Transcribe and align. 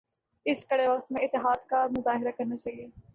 اس 0.45 0.65
کڑے 0.65 0.87
وقت 0.87 1.11
میں 1.11 1.21
اتحاد 1.21 1.67
کا 1.67 1.85
مظاہرہ 1.97 2.31
کرنا 2.37 2.55
چاہئے 2.55 2.87